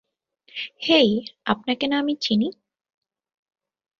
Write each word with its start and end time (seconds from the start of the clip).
হেই, 0.81 1.09
আপনাকে 1.45 1.85
না 1.87 1.95
আমি 1.99 2.13
চিনি? 2.21 2.47